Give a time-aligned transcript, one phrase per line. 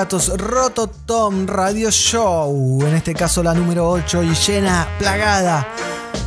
[0.00, 2.82] Pelagatos Rototom Radio Show.
[2.86, 5.68] En este caso la número 8 y llena, plagada,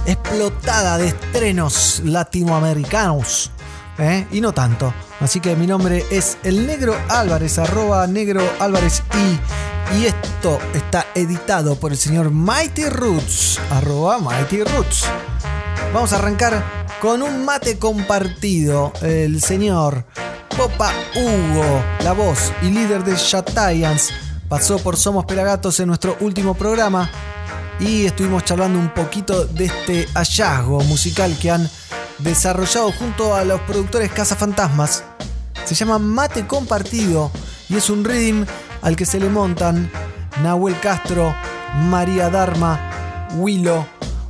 [0.05, 3.49] explotada de estrenos latinoamericanos.
[3.97, 4.27] ¿eh?
[4.31, 4.93] Y no tanto.
[5.19, 11.07] Así que mi nombre es el Negro Álvarez, arroba Negro Álvarez y, y esto está
[11.15, 15.05] editado por el señor Mighty Roots, arroba Mighty Roots.
[15.91, 16.63] Vamos a arrancar
[17.01, 18.93] con un mate compartido.
[19.01, 20.05] El señor
[20.57, 24.11] Popa Hugo, la voz y líder de Shatayans,
[24.47, 27.09] pasó por Somos Pelagatos en nuestro último programa
[27.79, 31.69] y estuvimos charlando un poquito de este hallazgo musical que han
[32.19, 35.03] desarrollado junto a los productores Casa Fantasmas.
[35.65, 37.31] Se llama Mate Compartido
[37.69, 38.45] y es un rhythm
[38.81, 39.91] al que se le montan
[40.43, 41.33] Nahuel Castro,
[41.89, 43.85] María Dharma, Willow,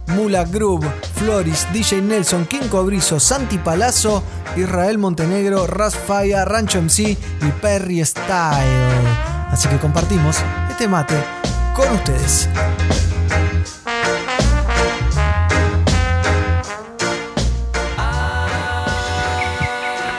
[0.08, 4.24] Mula Groove, Floris, DJ Nelson, King Cobrizo, Santi Palazzo,
[4.56, 9.08] Israel Montenegro, Rasfaya, Rancho MC y Perry Style.
[9.50, 10.38] Así que compartimos
[10.70, 11.16] este mate
[11.76, 12.50] con ustedes.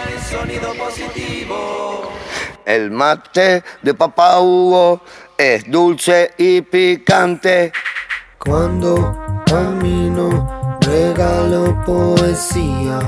[0.06, 2.12] Hay sonido positivo.
[2.64, 5.02] El mate de papá Hugo
[5.36, 7.72] es dulce y picante.
[8.38, 9.23] Cuando
[9.54, 10.28] camino
[10.80, 12.98] regalo poesía.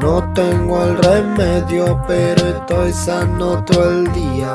[0.00, 4.52] No tengo el remedio, pero estoy sano todo el día.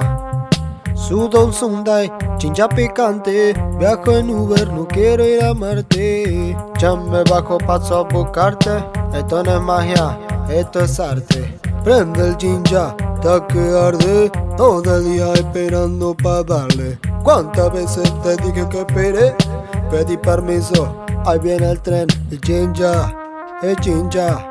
[0.94, 3.54] Sudo un Sunday, chincha picante.
[3.80, 6.58] Viajo en Uber, no quiero ir a Marte.
[6.80, 8.84] Ya me bajo, paso a buscarte.
[9.14, 11.58] Esto no es magia, esto es arte.
[11.86, 14.32] Prende el chincha, hasta que arde.
[14.58, 17.00] Todo el día esperando pa' darle.
[17.24, 19.36] ¿Cuántas veces te dije que esperé?
[19.96, 22.06] Pedí permiso, ahí viene el tren.
[22.30, 23.16] El chincha,
[23.64, 24.46] el chincha.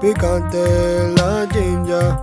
[0.00, 2.20] Picante la chincha.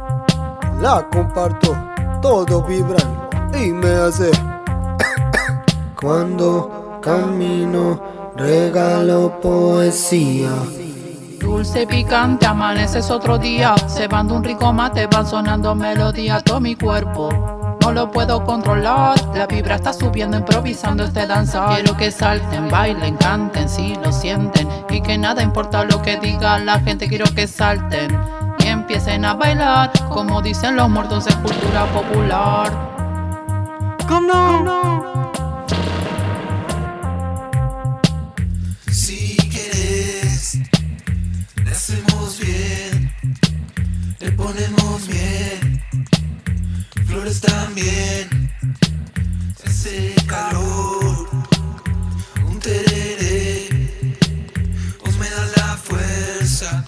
[0.81, 1.74] La comparto,
[2.22, 4.30] todos vibran y me hace.
[6.02, 7.97] Cuando camino,
[8.36, 10.52] regalo poesía.
[11.40, 13.74] Dulce picante, amaneces otro día.
[13.97, 17.30] De un rico mate, van sonando melodías todo mi cuerpo.
[17.85, 21.75] No lo puedo controlar, la vibra está subiendo, improvisando este danzar.
[21.75, 24.68] Quiero que salten, bailen, canten, si lo sienten.
[24.90, 28.18] Y que nada importa lo que diga la gente, quiero que salten.
[28.57, 32.72] Y empiecen a bailar, como dicen los muertos de cultura popular.
[38.91, 40.57] Si quieres,
[41.63, 43.13] le hacemos bien,
[44.19, 45.84] le ponemos miel,
[47.05, 48.51] flores también,
[49.63, 51.29] ese calor,
[52.47, 54.17] un tereré,
[55.03, 56.85] vos me das la fuerza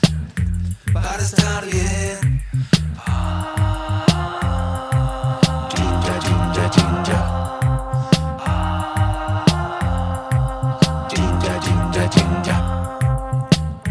[0.93, 2.37] para estar bien.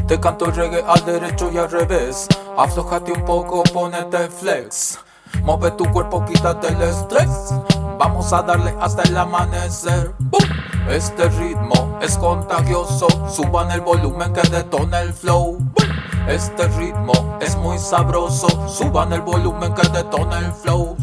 [0.07, 2.29] Te canto reggae al derecho y al revés.
[2.57, 4.99] Aflojate un poco, ponete flex.
[5.43, 7.55] Mueve tu cuerpo, quítate el estrés.
[7.99, 10.15] Vamos a darle hasta el amanecer.
[10.19, 10.41] ¡Bum!
[10.89, 13.07] Este ritmo es contagioso.
[13.29, 15.59] Suban el volumen que detona el flow.
[15.59, 16.29] ¡Bum!
[16.29, 18.49] Este ritmo es muy sabroso.
[18.69, 20.97] Suban el volumen que detona el flow.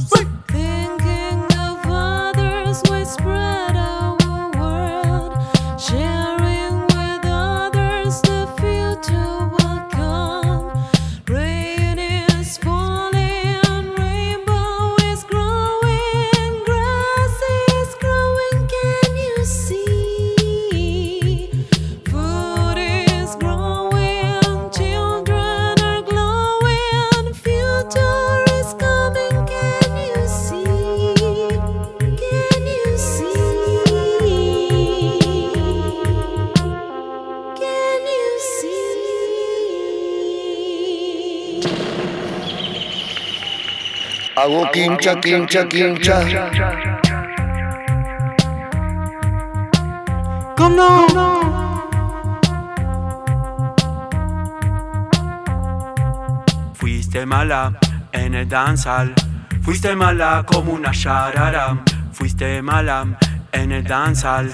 [44.43, 46.19] Hago quincha, quincha, quincha.
[56.73, 57.71] Fuiste mala
[58.11, 59.13] en el danzal.
[59.61, 61.77] Fuiste mala como una yarara.
[62.11, 63.17] Fuiste mala
[63.53, 64.51] en el danzal.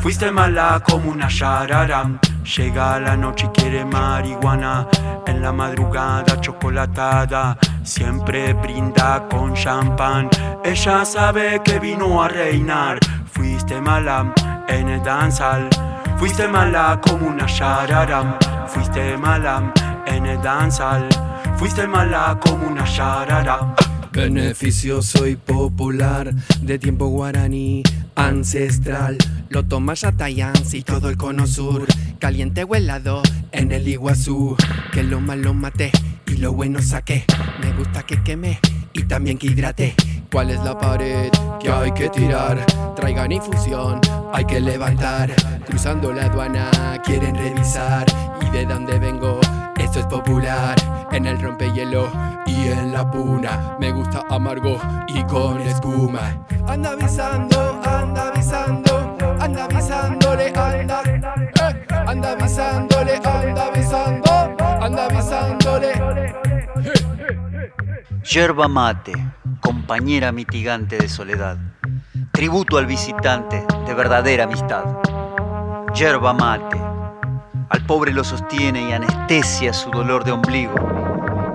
[0.00, 2.10] Fuiste mala como una yarara.
[2.44, 4.86] Llega la noche y quiere marihuana.
[5.26, 7.56] En la madrugada chocolatada.
[7.90, 10.30] Siempre brinda con champán.
[10.64, 13.00] Ella sabe que vino a reinar.
[13.32, 14.32] Fuiste mala
[14.68, 15.68] en el danzal.
[16.16, 18.38] Fuiste mala como una yarara.
[18.68, 19.74] Fuiste mala
[20.06, 21.08] en el danzal.
[21.56, 23.74] Fuiste mala como una yarara.
[24.12, 26.32] Beneficioso y popular,
[26.62, 27.82] de tiempo guaraní,
[28.14, 29.18] ancestral.
[29.48, 31.86] Lo toma Yatayans y todo el cono sur.
[32.20, 34.56] Caliente o helado en el Iguazú.
[34.92, 35.90] Que lo malo maté
[36.30, 37.24] y lo bueno saqué.
[37.60, 38.58] Me gusta que queme
[38.92, 39.94] y también que hidrate.
[40.30, 42.64] ¿Cuál es la pared que hay que tirar?
[42.94, 44.00] Traigan infusión,
[44.32, 45.32] hay que levantar.
[45.66, 46.70] Cruzando la aduana,
[47.04, 48.06] quieren revisar.
[48.40, 49.40] ¿Y de dónde vengo?
[49.76, 50.76] Esto es popular.
[51.10, 52.08] En el rompehielo
[52.46, 53.76] y en la puna.
[53.80, 54.78] Me gusta amargo
[55.08, 56.46] y con espuma.
[56.68, 61.02] Anda avisando, anda avisando, anda avisándole, anda.
[61.04, 64.29] eh, anda avisándole, anda avisando,
[64.80, 66.34] anda avisándole.
[68.22, 69.12] Yerba mate,
[69.60, 71.58] compañera mitigante de soledad.
[72.32, 74.84] Tributo al visitante de verdadera amistad.
[75.94, 76.80] Yerba mate,
[77.68, 80.74] al pobre lo sostiene y anestesia su dolor de ombligo.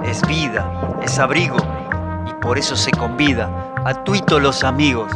[0.04, 1.58] Es vida, es abrigo
[2.28, 5.12] y por eso se convida a tuito los amigos.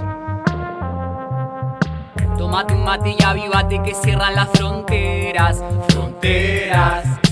[2.38, 5.64] Tómate un mate y avívate que cierran las fronteras.
[5.90, 7.29] Fronteras.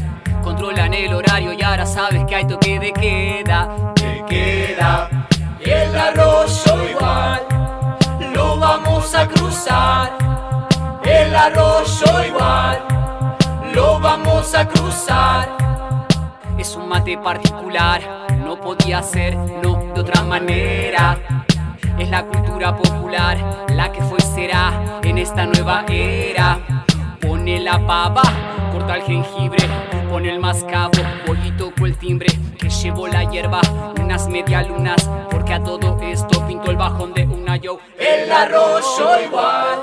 [0.48, 3.94] Controlan el horario y ahora sabes que hay toque de queda.
[3.96, 5.10] De queda.
[5.60, 7.42] Y el arroyo igual.
[8.34, 10.18] Lo vamos a cruzar.
[11.04, 12.80] El arroyo igual.
[13.74, 15.50] Lo vamos a cruzar.
[16.58, 18.02] Es un mate particular.
[18.38, 21.18] No podía ser, no, de otra manera.
[22.00, 26.77] Es la cultura popular, la que fue y será en esta nueva era.
[27.22, 28.22] Pone la pava,
[28.72, 29.68] corta el jengibre,
[30.10, 30.92] pone el mascabo,
[31.26, 32.28] voy y toco el timbre,
[32.58, 33.62] que llevo la hierba,
[34.00, 37.80] unas medialunas, porque a todo esto pinto el bajón de una yo.
[37.98, 39.80] El arroyo igual,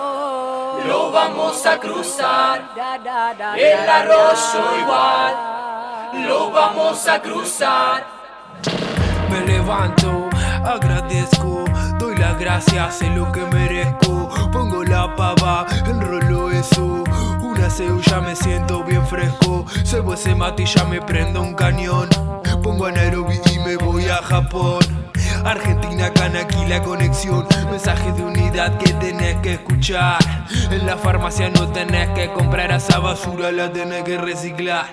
[0.87, 2.71] lo vamos a cruzar.
[3.57, 5.35] El arroyo igual,
[6.27, 8.05] lo vamos a cruzar.
[9.31, 10.29] Me levanto,
[10.65, 11.65] agradezco,
[11.99, 14.31] doy las gracias, sé lo que merezco.
[14.53, 17.03] Pongo la pava, enrolo eso.
[17.65, 19.65] Una ya me siento bien fresco.
[19.87, 22.11] Cebo ese mate y ya me prendo un cañón.
[22.63, 24.81] Pongo a Nairobi y me voy a Japón.
[25.47, 27.47] Argentina, Cana, aquí la conexión.
[27.71, 30.19] Mensaje de unidad que tenés que escuchar.
[30.71, 34.85] En la farmacia no tenés que comprar esa basura, la tenés que reciclar.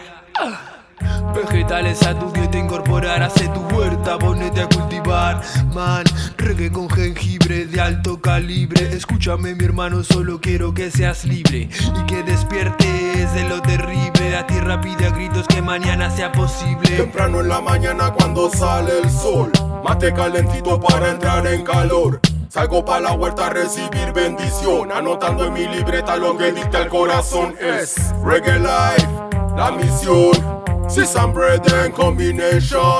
[1.35, 5.41] Vegetales a tu dieta incorporar, hace tu huerta, ponete a cultivar.
[5.73, 6.03] Man,
[6.37, 8.95] reggae con jengibre de alto calibre.
[8.95, 14.31] Escúchame, mi hermano, solo quiero que seas libre y que despiertes de lo terrible.
[14.31, 16.97] La tierra pide a gritos que mañana sea posible.
[16.97, 19.51] Temprano en la mañana cuando sale el sol,
[19.83, 22.19] mate calentito para entrar en calor.
[22.49, 26.89] Salgo pa' la huerta a recibir bendición, anotando en mi libreta lo que dicta el
[26.89, 27.95] corazón es
[28.25, 29.07] Reggae Life,
[29.55, 30.70] la misión.
[30.91, 32.99] Sesame bread en combination.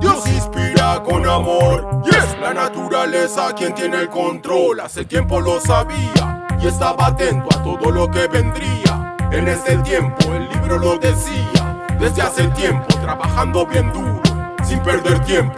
[0.00, 2.02] Dios inspira con amor.
[2.02, 4.80] Yes, la naturaleza quien tiene el control.
[4.80, 9.16] Hace tiempo lo sabía y estaba atento a todo lo que vendría.
[9.30, 11.86] En este tiempo el libro lo decía.
[12.00, 14.20] Desde hace tiempo trabajando bien duro,
[14.64, 15.54] sin perder tiempo.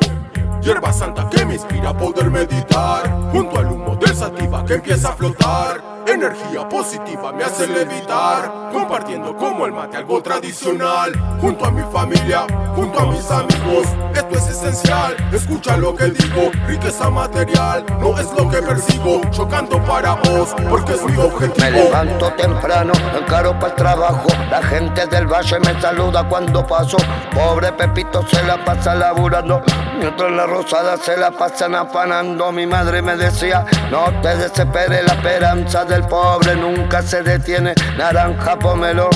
[0.61, 3.11] Hierba santa que me inspira a poder meditar.
[3.33, 5.83] Junto al humo del sativa que empieza a flotar.
[6.07, 8.62] Energía positiva me hace levitar.
[8.73, 11.13] Compartiendo como el mate algo tradicional.
[11.41, 13.87] Junto a mi familia, junto a mis amigos.
[14.15, 15.17] Esto es esencial.
[15.33, 16.51] Escucha lo que digo.
[16.67, 19.21] Riqueza material no es lo que persigo.
[19.31, 21.55] Yo canto para vos porque es mi objetivo.
[21.59, 24.27] Me levanto temprano, encaro para el trabajo.
[24.51, 26.97] La gente del valle me saluda cuando paso.
[27.35, 29.63] Pobre Pepito se la pasa laburando.
[29.99, 32.51] Mientras la rosada se la pasan afanando.
[32.53, 37.75] Mi madre me decía, no te desesperes, la esperanza del pobre nunca se detiene.
[37.97, 39.11] Naranja, pomelo,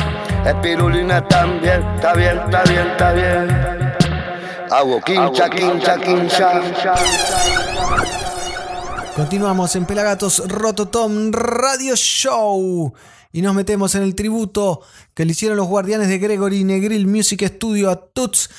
[0.45, 1.83] espirulina también.
[1.95, 3.67] Está bien, está bien, está bien.
[4.71, 6.95] Hago quincha, quincha, quincha.
[9.15, 12.93] Continuamos en Pelagatos Rototom Radio Show
[13.33, 14.83] y nos metemos en el tributo
[15.15, 18.51] que le hicieron los guardianes de Gregory Negril Music Studio a Toots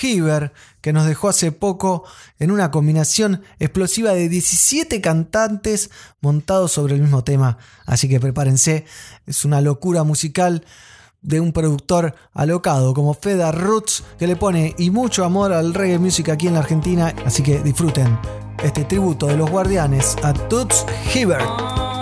[0.00, 0.52] Heaver,
[0.86, 2.04] que nos dejó hace poco
[2.38, 5.90] en una combinación explosiva de 17 cantantes
[6.20, 7.58] montados sobre el mismo tema.
[7.86, 8.84] Así que prepárense,
[9.26, 10.64] es una locura musical
[11.22, 15.98] de un productor alocado como Feda Roots que le pone y mucho amor al reggae
[15.98, 18.16] music aquí en la Argentina, así que disfruten
[18.62, 21.95] este tributo de los guardianes a Toots Hibbert.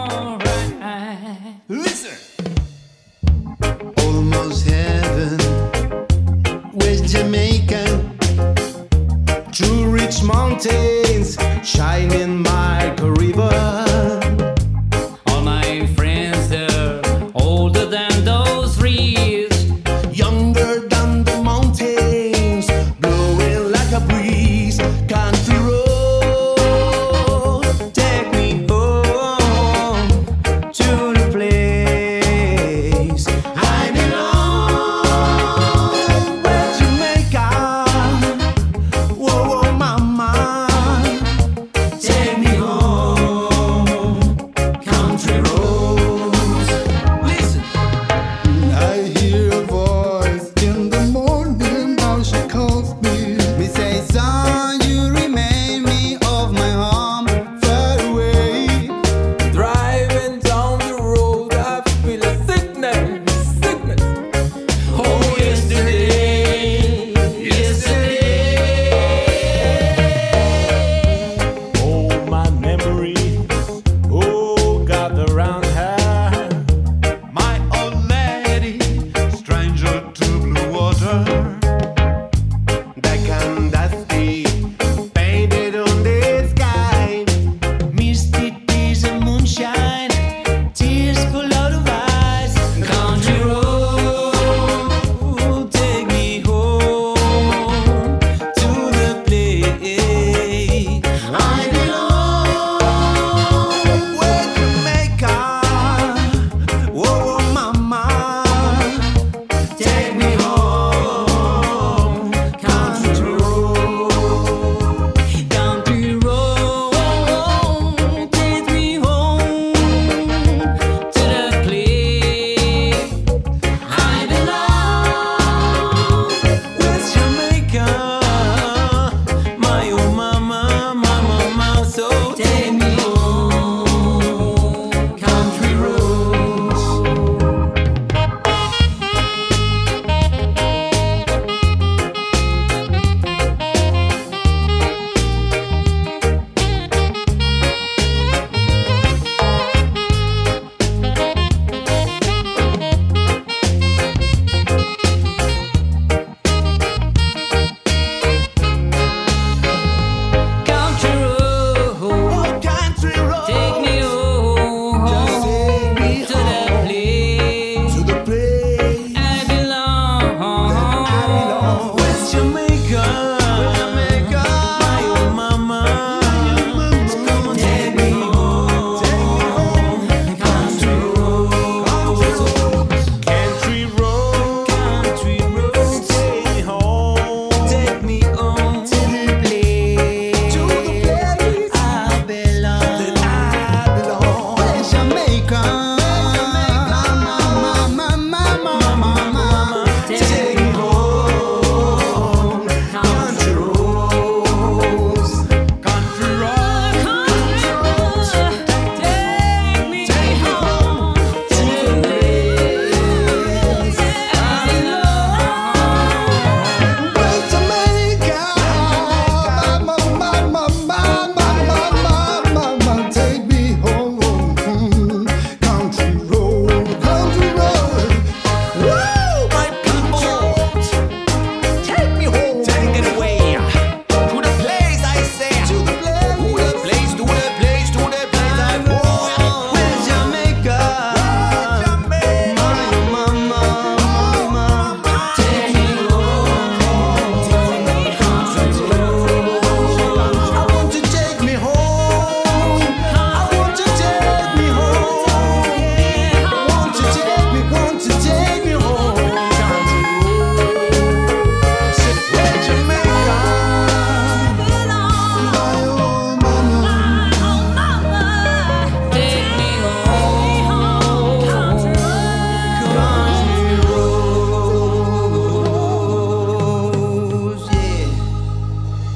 [10.27, 13.84] mountains shine in my river.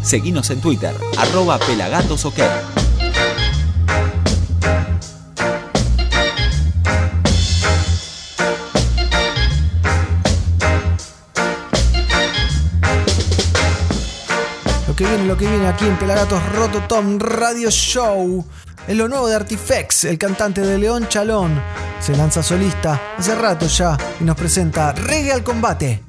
[0.08, 2.48] Seguinos en Twitter, arroba pelagatosoquel.
[14.86, 18.46] Lo que viene, lo que viene aquí en Pelagatos Roto Tom Radio Show.
[18.86, 21.60] Es lo nuevo de Artifex, el cantante de León Chalón.
[22.00, 26.07] Se lanza solista hace rato ya y nos presenta Reggae al Combate.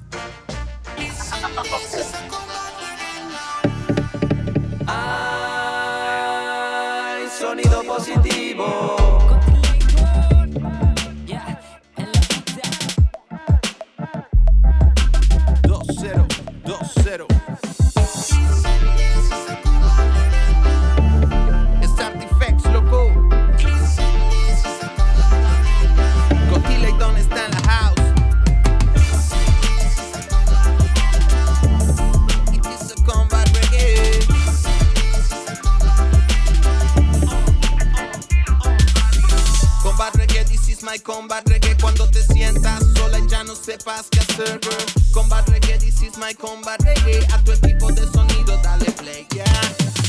[43.70, 45.12] Sepas qué hacer, girl.
[45.14, 47.24] Combat reggae, this is my combat reggae.
[47.34, 49.46] A tu equipo de sonido, dale play, yeah.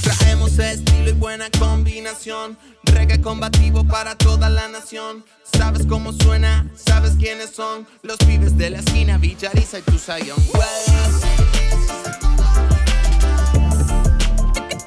[0.02, 2.56] Traemos estilo y buena combinación.
[2.84, 5.24] Reggae combativo para toda la nación.
[5.42, 7.86] Sabes cómo suena, sabes quiénes son.
[8.02, 10.38] Los pibes de la esquina, Villariza y Tusayón.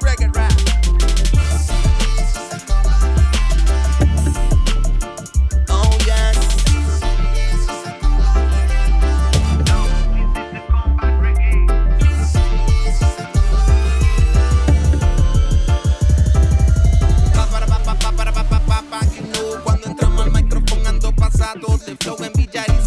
[0.02, 0.63] Reggae rap.
[21.64, 22.83] Pasado de flow en Villariza sin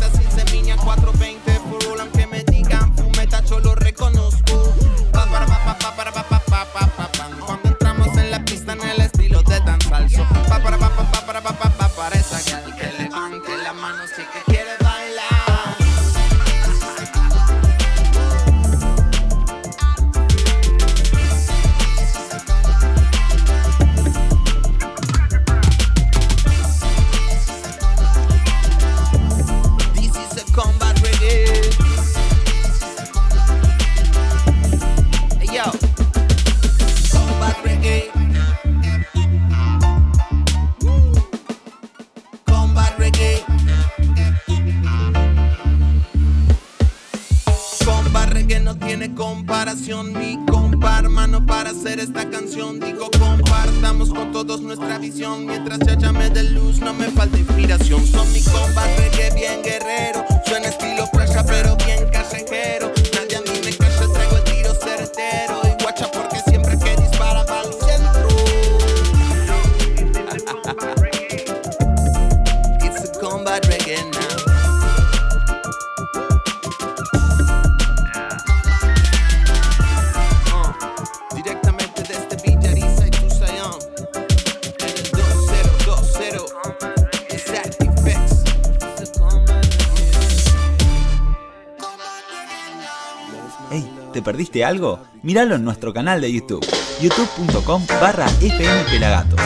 [94.56, 95.00] perdiste algo?
[95.22, 96.64] Míralo en nuestro canal de YouTube,
[97.00, 99.40] youtube.com barra fmpelagatos.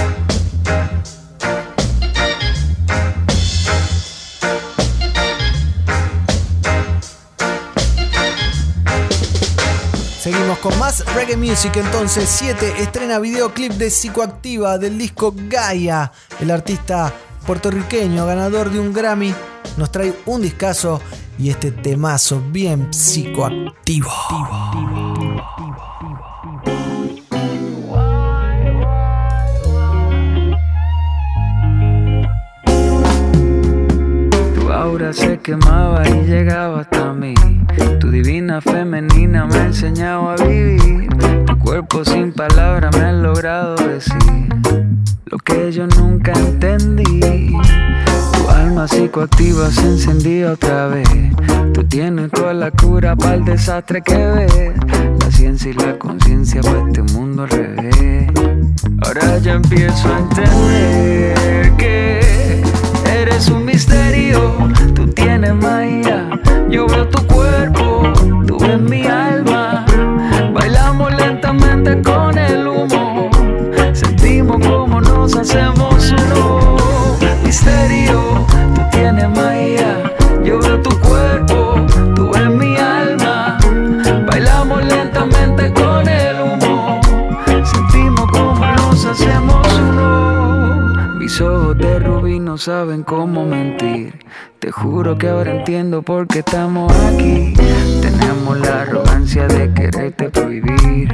[10.20, 11.76] Seguimos con más reggae music.
[11.76, 16.12] Entonces, 7 estrena videoclip de Psicoactiva del disco Gaia.
[16.40, 17.12] El artista
[17.46, 19.34] puertorriqueño, ganador de un Grammy,
[19.76, 21.00] nos trae un discazo
[21.40, 24.10] y este temazo bien psicoactivo.
[34.54, 37.34] Tu aura se quemaba y llegaba hasta mí.
[38.00, 41.08] Tu divina femenina me ha enseñado a vivir.
[41.46, 44.14] Tu cuerpo sin palabras me ha logrado decir
[45.24, 47.50] lo que yo nunca entendí.
[48.60, 51.08] Alma psicoactiva se encendía otra vez.
[51.72, 54.74] Tú tienes toda la cura para el desastre que ves.
[55.18, 58.26] La ciencia y la conciencia para este mundo al revés.
[59.02, 62.62] Ahora ya empiezo a entender que
[63.10, 64.54] eres un misterio.
[64.94, 66.28] Tú tienes magia.
[66.68, 68.12] Yo veo tu cuerpo,
[68.46, 69.39] tú ves mi alma.
[95.70, 97.54] Entiendo por qué estamos aquí.
[98.02, 101.08] Tenemos la arrogancia de quererte prohibir.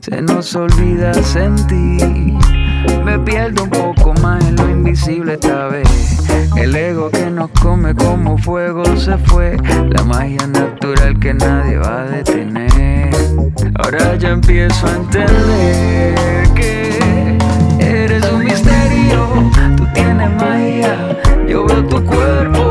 [0.00, 2.38] Se nos olvida sentir.
[3.04, 5.88] Me pierdo un poco más en lo invisible esta vez.
[6.56, 9.56] El ego que nos come como fuego se fue.
[9.88, 13.10] La magia natural que nadie va a detener.
[13.74, 17.36] Ahora ya empiezo a entender que
[17.80, 19.26] eres un misterio.
[19.76, 21.18] Tú tienes magia.
[21.48, 22.69] Yo veo tu cuerpo,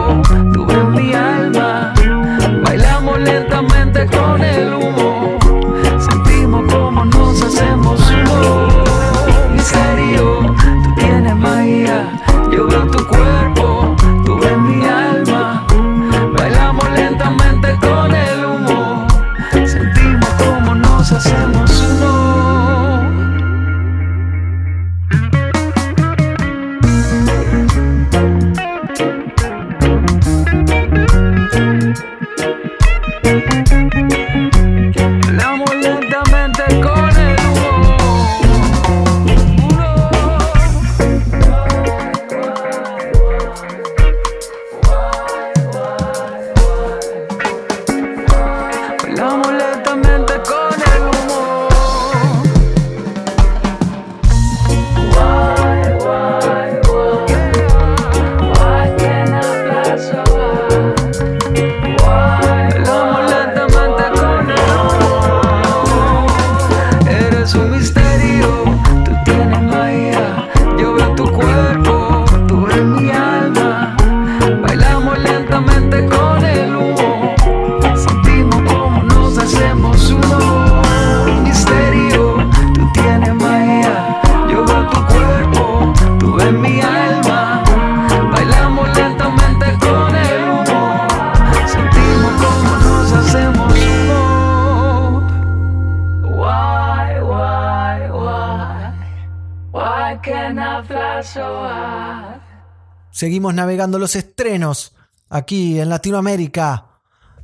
[103.87, 104.93] Los estrenos
[105.29, 106.99] aquí en Latinoamérica.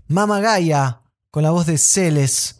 [0.09, 0.99] Mama Gaia,
[1.31, 2.59] con la voz de Celes,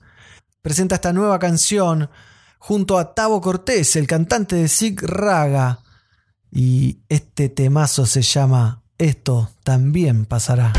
[0.62, 2.10] presenta esta nueva canción
[2.58, 5.82] junto a Tavo Cortés, el cantante de Sig Raga.
[6.50, 10.72] Y este temazo se llama Esto también pasará.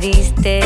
[0.00, 0.57] triste.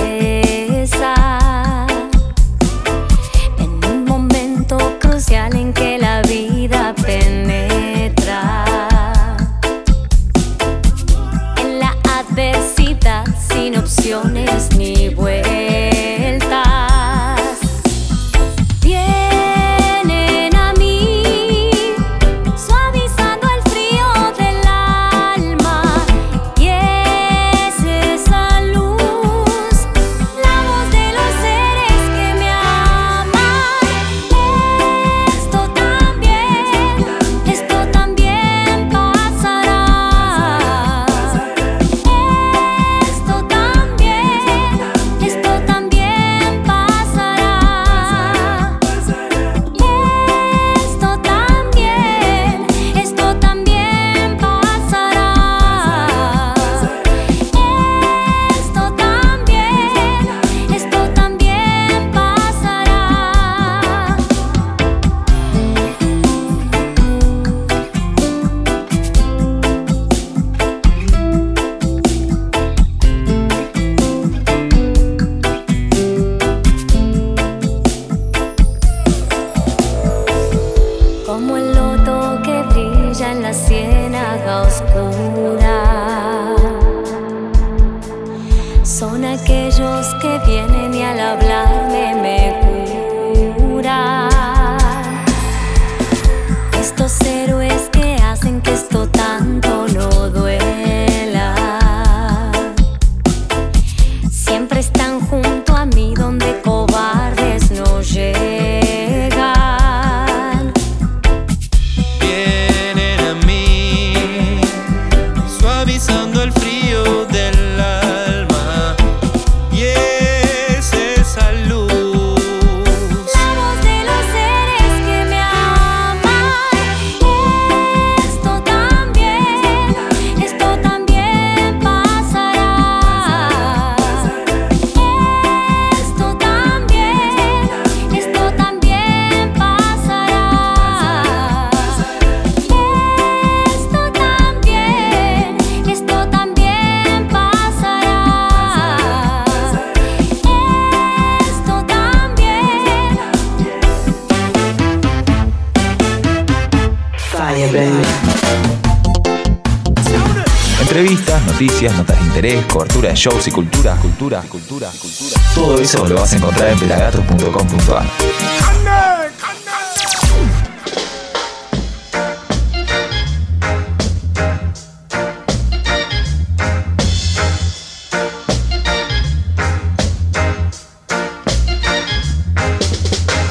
[163.22, 165.40] Shows y cultura, cultura, cultura, cultura.
[165.54, 168.04] Todo eso lo vas a encontrar en pelagatos.com.ar.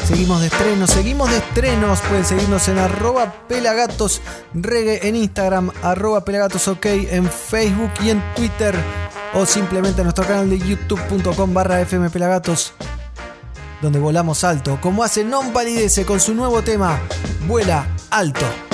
[0.06, 2.02] Seguimos de estrenos, seguimos de estrenos.
[2.02, 4.22] Pueden seguirnos en arroba pelagatos
[4.54, 8.76] reggae en Instagram, arroba pelagatos ok en Facebook y en Twitter.
[9.34, 12.74] O simplemente en nuestro canal de youtube.com barra fmpelagatos.
[13.82, 17.00] Donde volamos alto, como hace Non Validece con su nuevo tema,
[17.48, 18.71] Vuela Alto.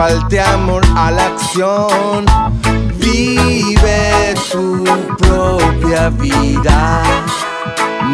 [0.00, 2.24] Falte amor a la acción.
[2.96, 4.82] Vive tu
[5.18, 7.02] propia vida.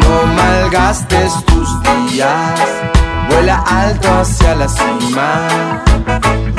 [0.01, 1.69] No malgastes tus
[2.09, 2.59] días,
[3.29, 5.29] vuela alto hacia la cima.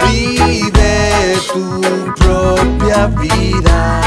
[0.07, 1.64] Vive tu
[2.23, 4.01] propia vida.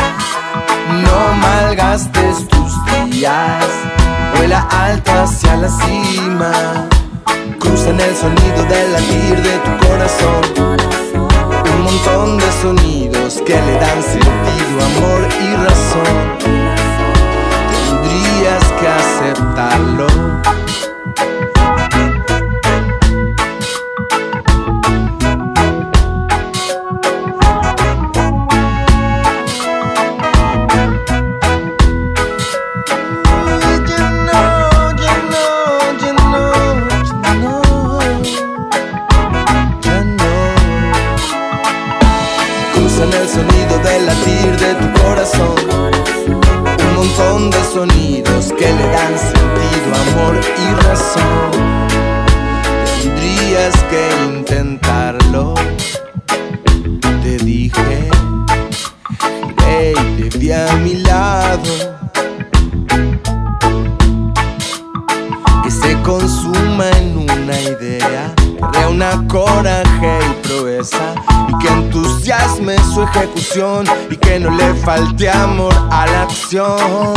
[1.06, 2.72] No malgastes tus
[3.12, 3.64] días,
[4.36, 6.52] vuela alto hacia la cima.
[7.60, 11.11] Cruza el sonido del latir de tu corazón.
[11.92, 16.38] Montón de sonidos que le dan sentido, amor y razón
[17.70, 20.08] tendrías que aceptarlo.
[73.54, 77.14] Y que no le falte amor a la acción.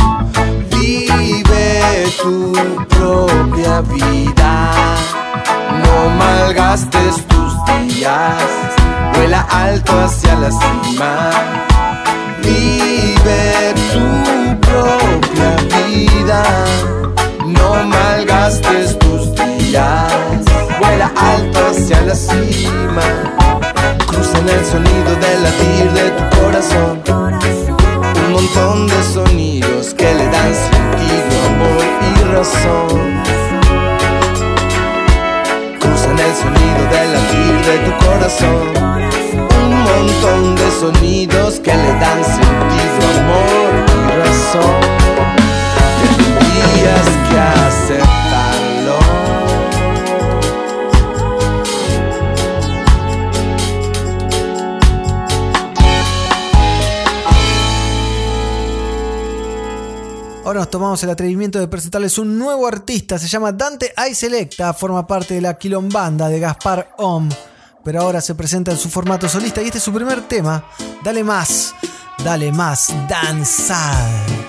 [0.68, 2.52] Vive tu
[2.88, 4.72] propia vida,
[5.84, 8.42] no malgastes tus días,
[9.14, 11.30] vuela alto hacia la cima.
[12.42, 16.42] Vive tu propia vida,
[17.46, 20.12] no malgastes tus días,
[20.80, 23.63] vuela alto hacia la cima.
[24.06, 27.02] Cruza en el sonido del latir de tu corazón.
[28.26, 33.22] Un montón de sonidos que le dan sentido, amor y razón.
[35.80, 38.66] Cruza en el sonido del latir de tu corazón.
[39.62, 44.80] Un montón de sonidos que le dan sentido, amor y razón.
[46.00, 48.03] Tendrías que aceptarlo.
[60.44, 63.18] Ahora nos tomamos el atrevimiento de presentarles un nuevo artista.
[63.18, 64.74] Se llama Dante I Selecta.
[64.74, 67.30] Forma parte de la quilombanda de Gaspar Om.
[67.82, 70.62] Pero ahora se presenta en su formato solista y este es su primer tema.
[71.02, 71.74] Dale más.
[72.22, 72.92] Dale más.
[73.08, 74.43] Danzar.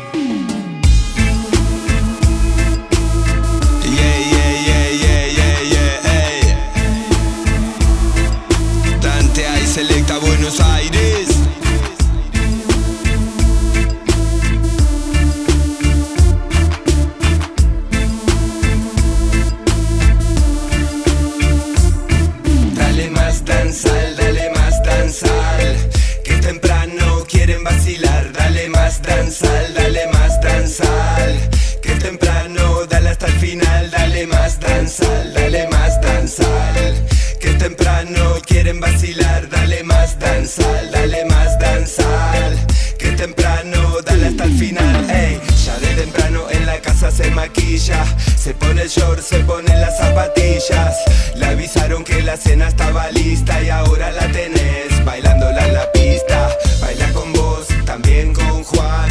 [34.99, 37.05] dale más danzal.
[37.39, 42.57] Que temprano quieren vacilar, dale más danzal, dale más danzal.
[42.97, 45.39] Que temprano, dale hasta el final, ey.
[45.65, 48.03] Ya de temprano en la casa se maquilla,
[48.37, 50.95] se pone el short, se pone las zapatillas.
[51.35, 56.49] Le avisaron que la cena estaba lista y ahora la tenés bailándola en la pista.
[56.81, 59.09] Baila con vos, también con Juan,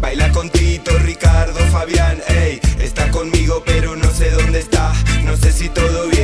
[0.00, 2.60] baila con Tito, Ricardo, Fabián, ey.
[5.36, 6.15] No sé si todo bien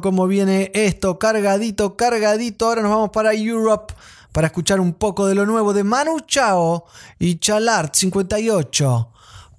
[0.00, 2.66] cómo viene esto, cargadito, cargadito.
[2.66, 3.94] Ahora nos vamos para Europe
[4.32, 6.84] para escuchar un poco de lo nuevo de Manu Chao
[7.18, 9.08] y Chalart 58.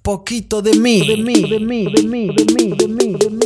[0.02, 3.14] Poquito de mí, de mí, de mí, de mí, de mí.
[3.14, 3.41] De mí.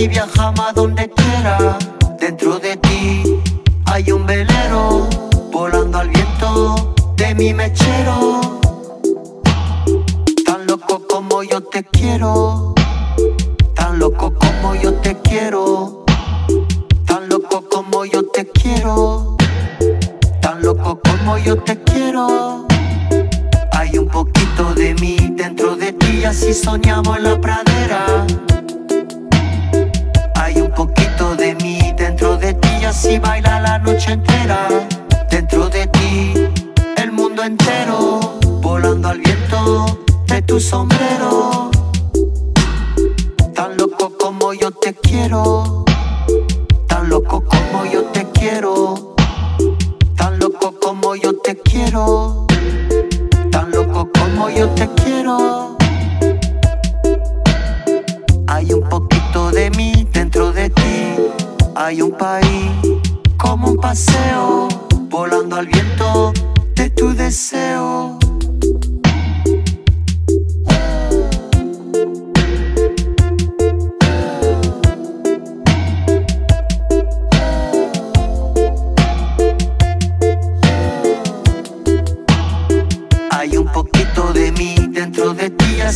[0.00, 0.99] si viajaba donde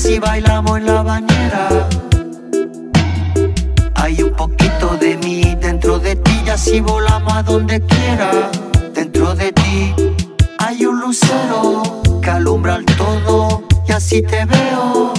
[0.05, 1.89] si bailamos en la bañera.
[3.95, 8.31] Hay un poquito de mí dentro de ti, y así volamos a donde quiera.
[8.93, 9.95] Dentro de ti
[10.59, 15.14] hay un lucero que alumbra el todo, y así te veo.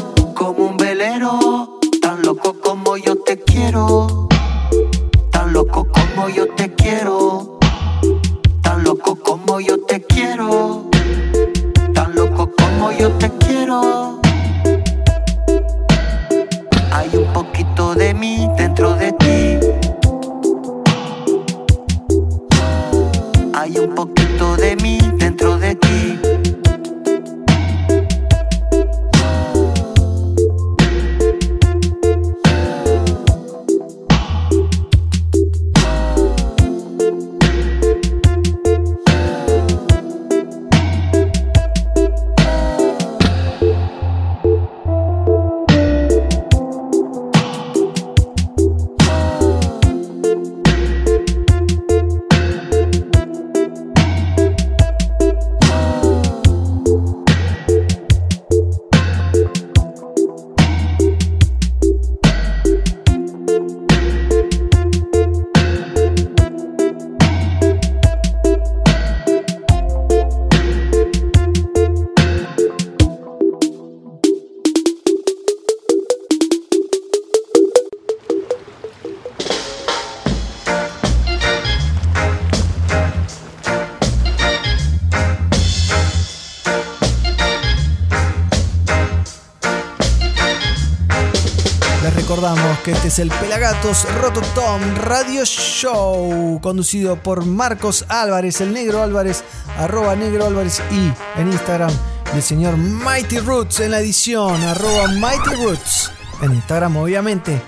[92.28, 99.03] Recordamos que este es el Pelagatos Rototom Radio Show, conducido por Marcos Álvarez, el negro
[99.03, 99.43] Álvarez,
[99.78, 101.91] arroba negro Álvarez y en Instagram,
[102.34, 106.11] el señor Mighty Roots en la edición, arroba Mighty Roots
[106.41, 107.61] en Instagram, obviamente.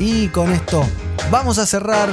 [0.00, 0.84] Y con esto
[1.30, 2.08] vamos a cerrar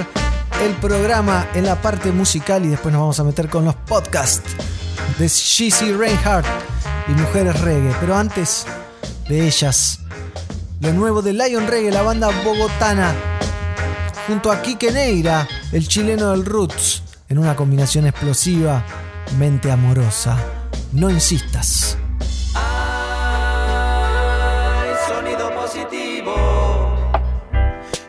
[0.64, 4.52] el programa en la parte musical y después nos vamos a meter con los podcasts
[5.18, 6.46] de Shizzy Reinhardt
[7.08, 7.96] y Mujeres Reggae.
[8.00, 8.68] Pero antes
[9.28, 10.05] de ellas,
[10.82, 13.14] lo nuevo de Lion Reggae, la banda bogotana,
[14.28, 18.84] junto a Kike Neira, el chileno del Roots, en una combinación explosiva,
[19.38, 20.38] mente amorosa.
[20.92, 21.98] No insistas.
[22.54, 22.64] Ay,
[25.08, 26.36] sonido positivo.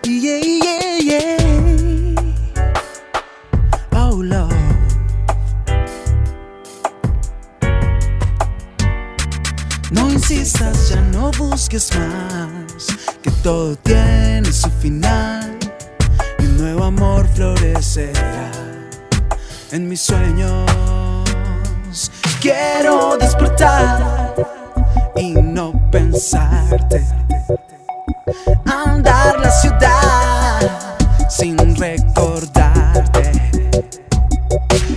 [0.03, 1.37] Yeah, yeah, yeah.
[3.93, 4.55] Oh, Lord.
[9.91, 12.49] No insistas, ya no busques más,
[13.27, 15.59] que todo tiene su final
[16.39, 18.53] y un nuevo amor florecerá
[19.72, 20.70] en mis sueños.
[22.41, 24.33] Quiero despertar
[25.16, 27.05] y no pensarte,
[28.64, 30.97] andar la ciudad
[31.29, 33.33] sin recordarte.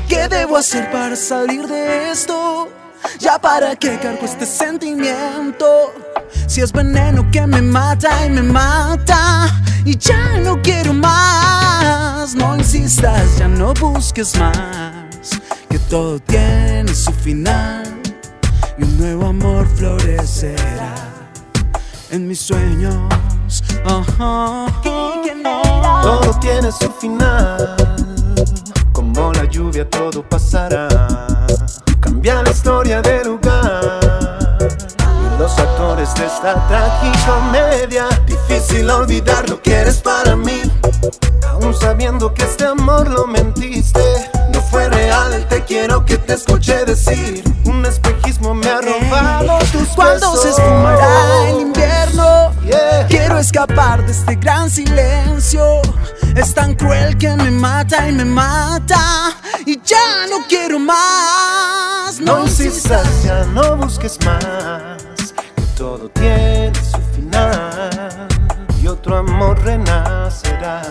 [0.08, 2.70] ¿Qué debo hacer para salir de esto?
[3.18, 5.94] Ya para qué cargo este sentimiento.
[6.48, 9.48] Si es veneno que me mata y me mata.
[9.86, 12.36] Y ya no quiero más.
[12.36, 15.30] No insistas, ya no busques más.
[15.70, 17.84] Que todo tiene su final.
[18.78, 20.96] Y un nuevo amor florecerá
[22.12, 22.96] en mis sueños.
[23.86, 24.66] Ajá.
[24.84, 27.76] Todo tiene su final.
[28.92, 30.88] Como la lluvia todo pasará.
[32.00, 33.59] Cambia la historia del lugar.
[35.50, 38.08] Los actores de esta tragicomedia.
[38.28, 40.62] Difícil olvidar lo que eres para mí.
[41.48, 44.00] Aún sabiendo que este amor lo mentiste.
[44.54, 47.44] No fue real el te quiero que te escuché decir.
[47.66, 50.60] Un espejismo me ha robado tus Cuando se besos.
[50.60, 52.52] esfumará el invierno,
[53.08, 55.82] quiero escapar de este gran silencio.
[56.36, 59.34] Es tan cruel que me mata y me mata.
[59.66, 62.20] Y ya no quiero más.
[62.20, 64.99] No insistas, ya no busques más.
[65.80, 68.28] Todo tiene su final.
[68.82, 70.82] Y otro amor renacerá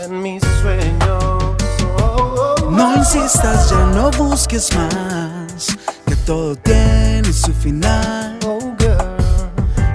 [0.00, 1.56] en mis sueños.
[2.70, 5.76] No insistas, ya no busques más.
[6.06, 8.38] Que todo tiene su final.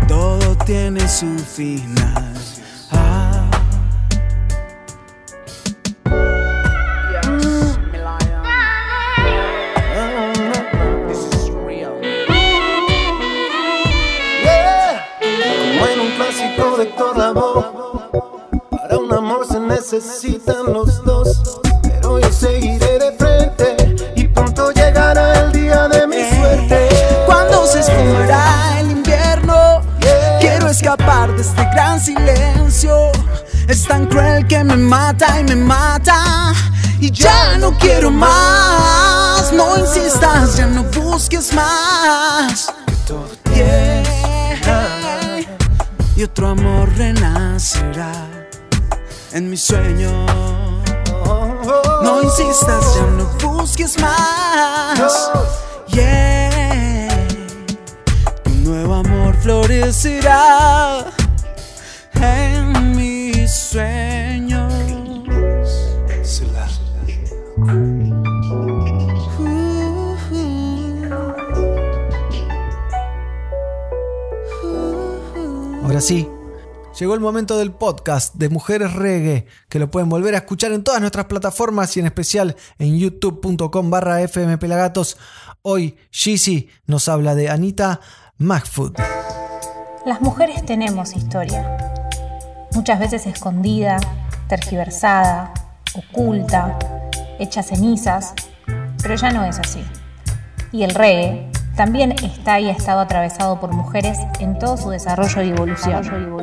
[0.05, 2.33] Todo tiene su final.
[19.67, 21.59] Necesitan los dos.
[21.83, 23.95] Pero yo seguiré de frente.
[24.15, 26.89] Y pronto llegará el día de mi suerte.
[27.25, 29.81] Cuando se esfumará el invierno,
[30.39, 33.11] quiero escapar de este gran silencio.
[33.67, 36.53] Es tan cruel que me mata y me mata.
[36.99, 39.51] Y ya no quiero más.
[39.53, 42.73] No insistas, ya no busques más.
[43.53, 44.03] Yeah.
[46.15, 48.36] Y otro amor renacerá
[49.37, 50.11] en mis sueños.
[52.03, 55.31] No insistas, ya no busques más.
[55.89, 57.27] Yeah.
[58.45, 61.05] Un nuevo amor florecerá
[62.15, 64.73] en mis sueños.
[75.83, 76.27] Ahora sí,
[76.99, 80.83] llegó el momento del podcast de Mujeres Reggae, que lo pueden volver a escuchar en
[80.83, 85.17] todas nuestras plataformas y en especial en youtube.com barra fmpelagatos.
[85.61, 87.99] Hoy Shizzy nos habla de Anita
[88.37, 88.95] McFood.
[90.05, 91.77] Las mujeres tenemos historia,
[92.71, 93.97] muchas veces escondida,
[94.47, 95.53] tergiversada,
[95.95, 96.79] oculta,
[97.39, 98.33] hecha cenizas,
[99.01, 99.83] pero ya no es así.
[100.71, 105.43] Y el reggae también está y ha estado atravesado por mujeres en todo su desarrollo
[105.43, 106.41] y evolución.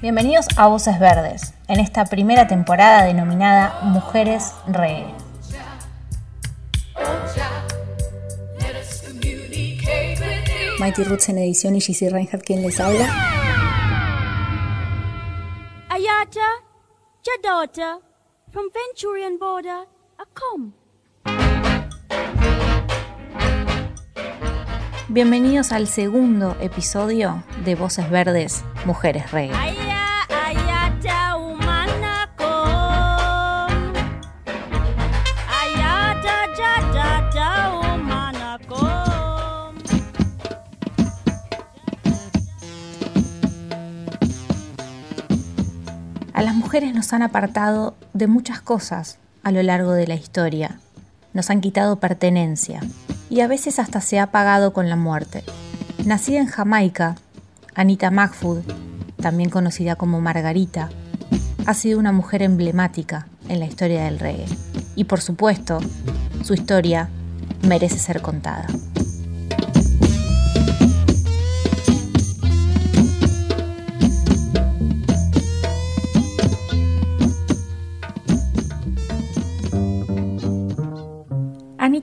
[0.00, 5.12] Bienvenidos a Voces Verdes, en esta primera temporada denominada Mujeres Reggae.
[10.78, 13.06] Mighty Roots en edición y GC Reinhardt quien les habla.
[15.88, 16.63] Ayata,
[17.26, 18.00] your daughter
[18.50, 19.86] from Venturian border
[20.18, 20.72] a.
[25.08, 29.83] Bienvenidos al segundo episodio de Voces Verdes, Mujeres Reyes.
[46.34, 50.80] A las mujeres nos han apartado de muchas cosas a lo largo de la historia.
[51.32, 52.80] Nos han quitado pertenencia
[53.30, 55.44] y a veces hasta se ha pagado con la muerte.
[56.04, 57.14] Nacida en Jamaica,
[57.76, 58.64] Anita Magfood,
[59.22, 60.90] también conocida como Margarita,
[61.66, 64.46] ha sido una mujer emblemática en la historia del reggae.
[64.96, 65.78] Y por supuesto,
[66.42, 67.10] su historia
[67.62, 68.66] merece ser contada.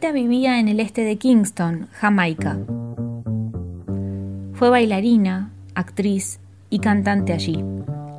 [0.10, 2.58] Vivía en el este de Kingston, Jamaica.
[4.52, 7.64] Fue bailarina, actriz y cantante allí.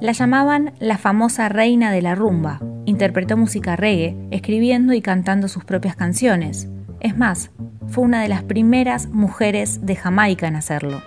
[0.01, 2.61] La llamaban la famosa reina de la rumba.
[2.87, 6.67] Interpretó música reggae, escribiendo y cantando sus propias canciones.
[7.01, 7.51] Es más,
[7.89, 11.03] fue una de las primeras mujeres de Jamaica en hacerlo.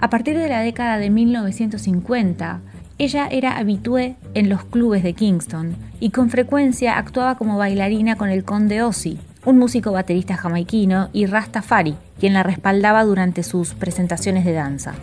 [0.00, 2.60] A partir de la década de 1950,
[2.98, 8.28] ella era habitué en los clubes de Kingston y con frecuencia actuaba como bailarina con
[8.28, 14.44] el conde Ozzy, un músico baterista jamaiquino, y Rastafari, quien la respaldaba durante sus presentaciones
[14.44, 14.94] de danza.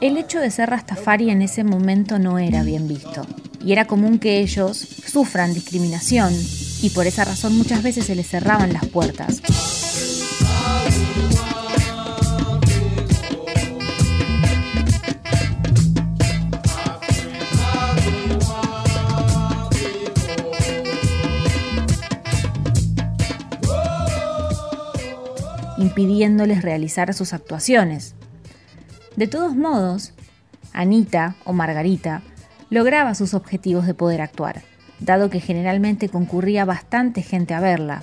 [0.00, 3.24] El hecho de ser Rastafari en ese momento no era bien visto,
[3.64, 6.32] y era común que ellos sufran discriminación,
[6.82, 9.40] y por esa razón muchas veces se les cerraban las puertas.
[25.82, 28.14] impidiéndoles realizar sus actuaciones.
[29.16, 30.12] De todos modos,
[30.72, 32.22] Anita o Margarita
[32.72, 34.62] lograba sus objetivos de poder actuar,
[34.98, 38.02] dado que generalmente concurría bastante gente a verla.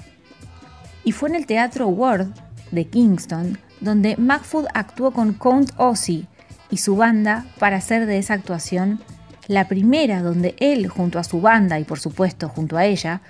[1.04, 2.36] Y fue en el Teatro World
[2.70, 6.28] de Kingston donde Macfood actuó con Count Ozzy
[6.70, 9.00] y su banda para hacer de esa actuación
[9.48, 13.22] la primera donde él junto a su banda y por supuesto junto a ella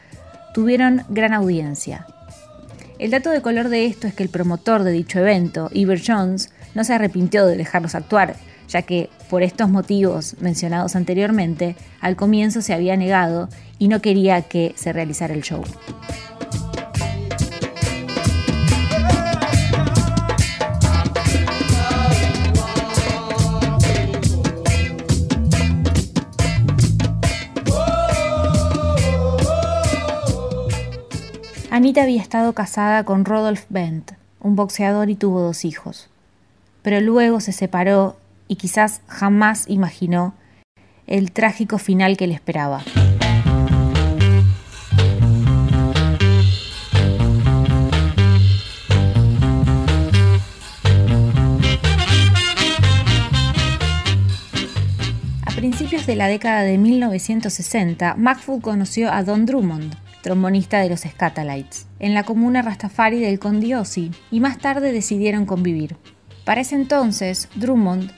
[0.54, 2.06] tuvieron gran audiencia.
[2.98, 6.52] El dato de color de esto es que el promotor de dicho evento, Iver Jones,
[6.76, 8.36] no se arrepintió de dejarlos actuar,
[8.70, 13.50] ya que por estos motivos mencionados anteriormente, al comienzo se había negado
[13.80, 15.64] y no quería que se realizara el show.
[31.72, 34.12] Anita había estado casada con Rodolph Bent,
[34.42, 36.10] un boxeador y tuvo dos hijos.
[36.82, 38.18] Pero luego se separó
[38.50, 40.34] y quizás jamás imaginó
[41.08, 42.84] el trágico final que le esperaba.
[55.46, 61.02] A principios de la década de 1960, Macfood conoció a Don Drummond, trombonista de los
[61.02, 65.98] Scatalites, en la comuna Rastafari del Condiosi, y más tarde decidieron convivir.
[66.46, 68.12] Para ese entonces, Drummond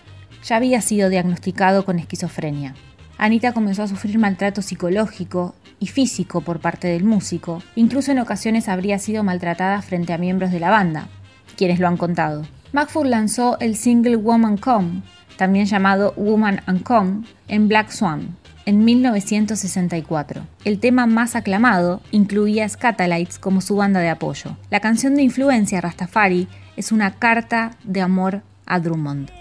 [0.43, 2.75] ya había sido diagnosticado con esquizofrenia.
[3.17, 8.67] Anita comenzó a sufrir maltrato psicológico y físico por parte del músico, incluso en ocasiones
[8.67, 11.07] habría sido maltratada frente a miembros de la banda,
[11.55, 12.43] quienes lo han contado.
[12.73, 15.01] Macfoot lanzó el single Woman Come,
[15.37, 20.43] también llamado Woman and Come, en Black Swan, en 1964.
[20.63, 24.55] El tema más aclamado incluía Scatalites como su banda de apoyo.
[24.69, 29.31] La canción de influencia Rastafari es una carta de amor a Drummond.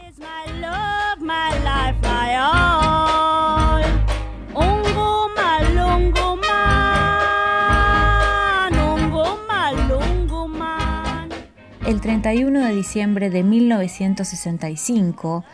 [11.87, 15.45] El 31 de diciembre de 1965,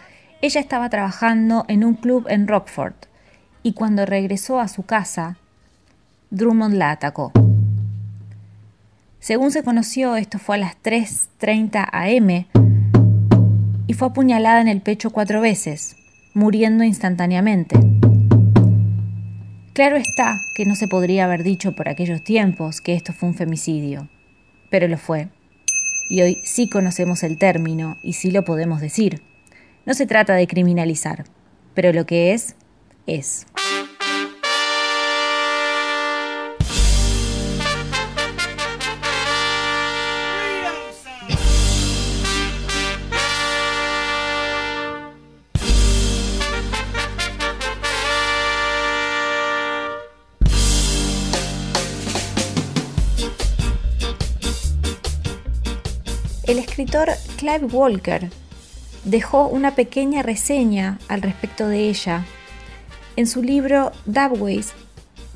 [0.41, 2.95] ella estaba trabajando en un club en Rockford
[3.65, 5.37] y cuando regresó a su casa,
[6.31, 7.33] Drummond la atacó.
[9.19, 12.66] Según se conoció, esto fue a las 3.30 am
[13.87, 15.97] y fue apuñalada en el pecho cuatro veces,
[16.35, 17.77] muriendo instantáneamente.
[19.73, 23.35] Claro está que no se podría haber dicho por aquellos tiempos que esto fue un
[23.35, 24.09] femicidio,
[24.71, 25.29] pero lo fue.
[26.09, 29.23] Y hoy sí conocemos el término y sí lo podemos decir.
[29.85, 31.25] No se trata de criminalizar,
[31.75, 32.57] pero lo que es,
[33.07, 33.47] es.
[56.77, 57.09] Escritor
[57.39, 58.29] Clive Walker
[59.05, 62.27] dejó una pequeña reseña al respecto de ella
[63.17, 64.75] en su libro Dubways,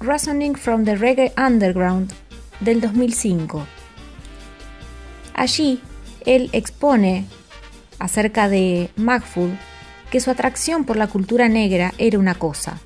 [0.01, 2.12] Reasoning from the Reggae Underground
[2.61, 3.66] del 2005.
[5.32, 5.80] Allí,
[6.26, 7.24] él expone
[7.99, 9.53] acerca de Magfood
[10.11, 12.80] que su atracción por la cultura negra era una cosa,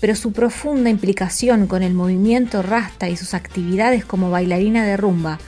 [0.00, 5.38] pero su profunda implicación con el movimiento rasta y sus actividades como bailarina de rumba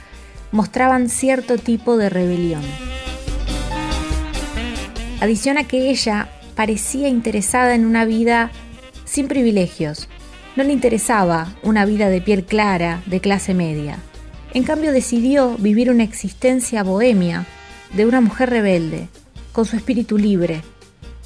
[0.51, 2.61] mostraban cierto tipo de rebelión.
[5.19, 8.51] Adiciona que ella parecía interesada en una vida
[9.05, 10.07] sin privilegios.
[10.55, 13.97] No le interesaba una vida de piel clara, de clase media.
[14.53, 17.45] En cambio decidió vivir una existencia bohemia
[17.93, 19.07] de una mujer rebelde,
[19.51, 20.61] con su espíritu libre,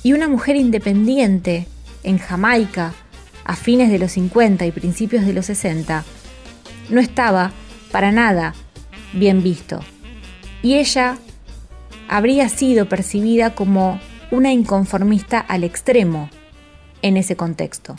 [0.04, 1.68] y una mujer independiente
[2.04, 2.94] en Jamaica
[3.44, 6.04] a fines de los 50 y principios de los 60,
[6.90, 7.52] no estaba
[7.92, 8.54] para nada
[9.14, 9.80] bien visto.
[10.62, 11.18] Y ella
[12.07, 13.99] habría sido percibida como
[14.32, 16.30] una inconformista al extremo
[17.01, 17.95] en ese contexto.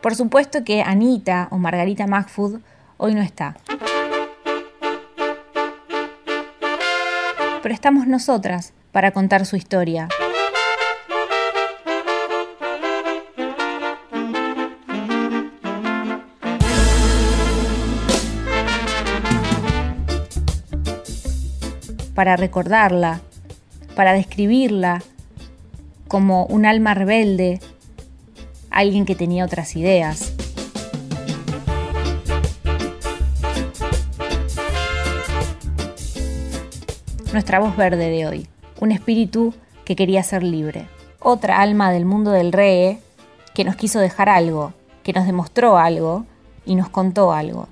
[0.00, 2.60] Por supuesto que Anita o Margarita Magfood
[2.96, 3.56] hoy no está.
[7.62, 10.08] Pero estamos nosotras para contar su historia.
[22.18, 23.20] Para recordarla,
[23.94, 25.04] para describirla
[26.08, 27.60] como un alma rebelde,
[28.70, 30.32] alguien que tenía otras ideas.
[37.32, 38.48] Nuestra voz verde de hoy,
[38.80, 39.54] un espíritu
[39.84, 40.88] que quería ser libre,
[41.20, 42.98] otra alma del mundo del rey
[43.54, 44.72] que nos quiso dejar algo,
[45.04, 46.26] que nos demostró algo
[46.66, 47.68] y nos contó algo.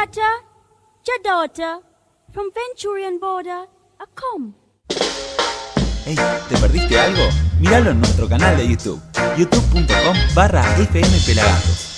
[0.00, 0.30] Ayata,
[1.06, 1.80] your daughter,
[2.32, 3.66] from Venturian border,
[4.00, 4.54] a come.
[6.06, 6.16] Hey,
[6.48, 7.28] ¿te perdiste algo?
[7.58, 8.98] Míralo en nuestro canal de YouTube,
[9.36, 11.90] youtube.com barra fmpelagatos.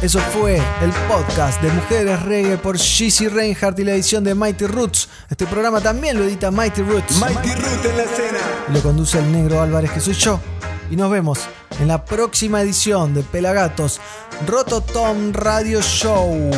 [0.00, 4.66] Eso fue el podcast de Mujeres Reggae por Gizzy Reinhardt y la edición de Mighty
[4.66, 5.08] Roots.
[5.28, 7.18] Este programa también lo edita Mighty Roots.
[7.18, 8.38] Mighty Root en la escena.
[8.68, 10.40] Y lo conduce el negro Álvarez, que soy yo.
[10.90, 11.40] Y nos vemos
[11.80, 14.00] en la próxima edición de Pelagatos
[14.46, 16.50] Rototom Radio Show.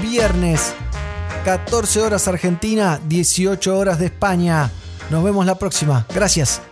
[0.00, 0.74] Viernes,
[1.44, 4.70] 14 horas Argentina, 18 horas de España.
[5.10, 6.06] Nos vemos la próxima.
[6.14, 6.62] Gracias.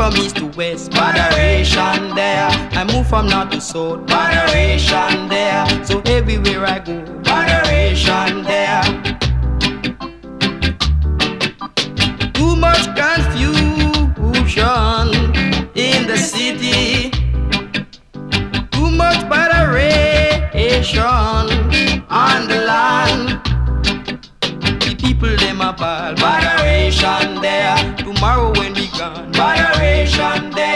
[0.00, 2.48] from east to west, moderation there.
[2.72, 5.66] I move from north to south, moderation there.
[5.84, 6.94] So everywhere I go,
[7.28, 8.82] moderation there.
[12.32, 13.88] Too much confusion
[15.74, 17.10] in the city,
[18.70, 21.04] too much moderation
[22.08, 23.40] on the land
[25.20, 26.14] people them a ball.
[26.14, 27.76] Moderation there.
[27.98, 29.30] Tomorrow when we gone.
[29.32, 29.79] Moderation.
[30.20, 30.69] Sunday.